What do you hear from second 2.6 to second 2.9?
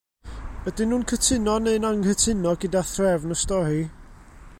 gyda